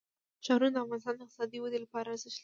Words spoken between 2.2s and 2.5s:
لري.